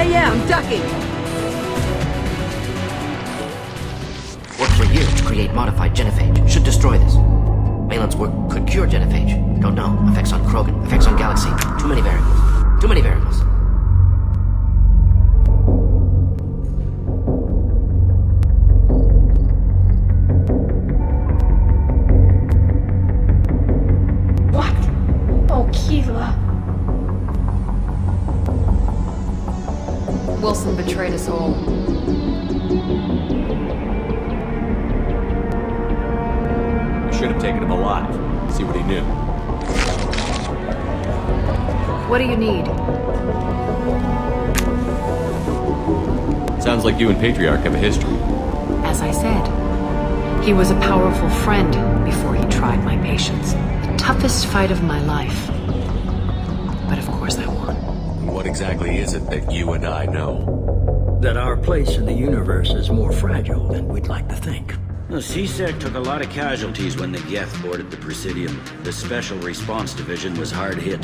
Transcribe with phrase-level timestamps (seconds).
[0.00, 0.80] Yeah, yeah, I'm ducking.
[4.58, 6.48] Worked for years to create modified genophage.
[6.48, 7.16] Should destroy this.
[7.16, 9.60] Maelon's work could cure genophage.
[9.60, 9.98] Don't know.
[10.10, 10.86] Effects on Krogan.
[10.86, 11.50] Effects on Galaxy.
[11.78, 12.80] Too many variables.
[12.80, 13.29] Too many variables.
[31.00, 31.54] Betrayed us all.
[37.10, 38.12] Should have taken him alive.
[38.52, 39.00] See what he knew.
[42.06, 42.66] What do you need?
[46.62, 48.12] Sounds like you and Patriarch have a history.
[48.84, 51.72] As I said, he was a powerful friend
[52.04, 53.54] before he tried my patience.
[53.54, 55.46] The toughest fight of my life.
[56.90, 58.26] But of course I won.
[58.26, 60.79] What exactly is it that you and I know?
[61.20, 64.74] That our place in the universe is more fragile than we'd like to think.
[65.10, 68.58] The C-Sec took a lot of casualties when the Geth boarded the Presidium.
[68.84, 71.02] The Special Response Division was hard hit.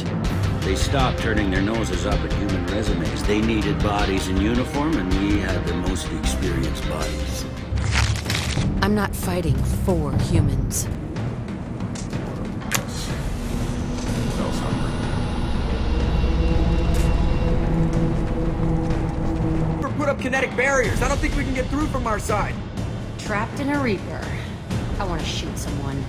[0.62, 3.24] They stopped turning their noses up at human resumes.
[3.24, 7.44] They needed bodies in uniform, and we had the most experienced bodies.
[8.80, 10.88] I'm not fighting for humans.
[20.26, 21.02] Kinetic barriers.
[21.02, 22.52] I don't think we can get through from our side.
[23.16, 24.24] Trapped in a Reaper.
[24.98, 26.04] I want to shoot someone.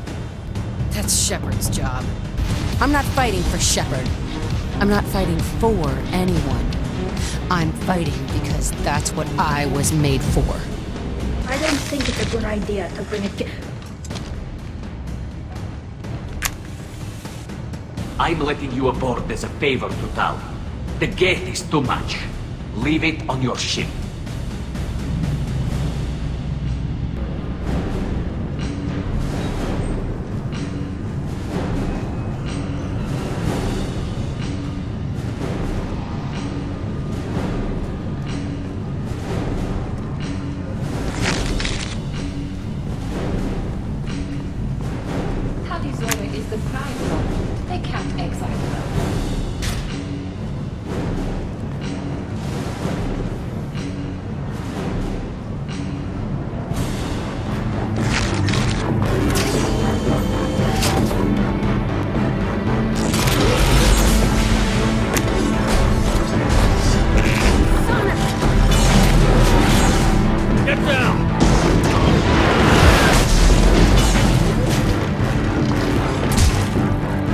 [0.89, 2.03] That's Shepard's job.
[2.81, 4.09] I'm not fighting for Shepard.
[4.81, 6.65] I'm not fighting for anyone.
[7.51, 10.49] I'm fighting because that's what I was made for.
[11.45, 13.47] I don't think it's a good idea to bring it.
[18.17, 20.41] I'm letting you aboard as a favor to Tal.
[20.97, 22.17] The gate is too much.
[22.77, 23.85] Leave it on your ship.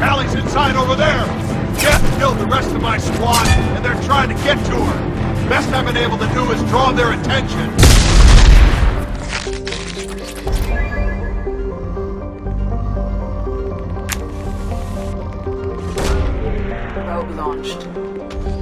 [0.04, 1.26] Allie's inside over there!
[1.80, 5.48] Geth killed the rest of my squad, and they're trying to get to her.
[5.48, 7.70] Best I've been able to do is draw their attention.
[17.08, 18.53] Rogue launched.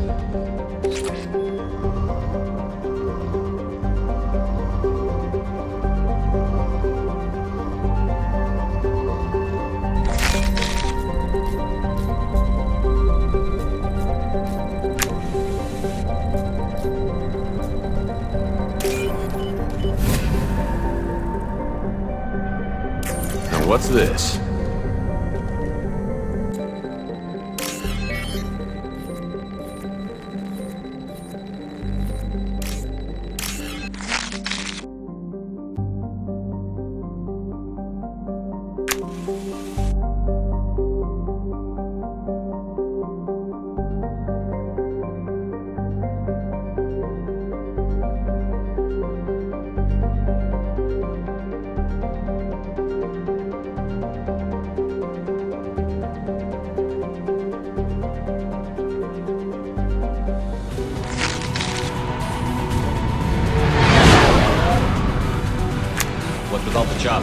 [23.72, 24.51] What's this?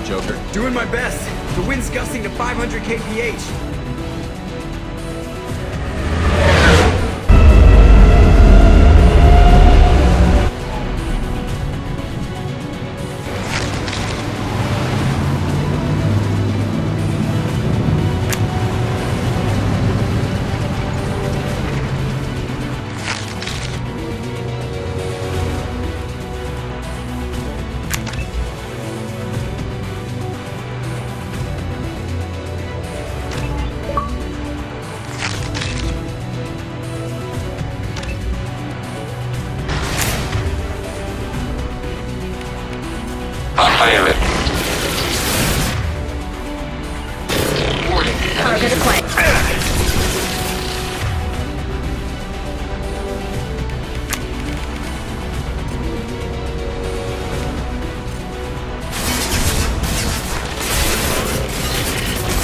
[0.09, 0.41] Joker?
[0.55, 1.23] Doing my best.
[1.55, 3.78] The wind's gusting to 500 kph.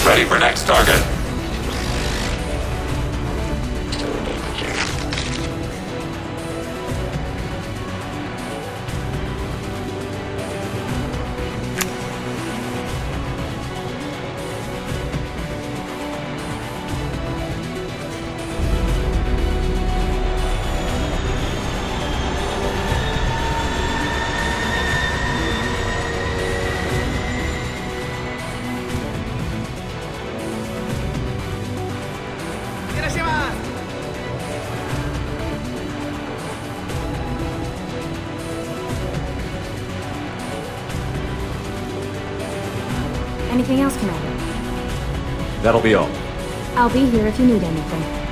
[0.04, 1.13] Ready for next target.
[43.74, 45.62] Anything else, Commander?
[45.64, 46.08] That'll be all.
[46.76, 48.23] I'll be here if you need anything.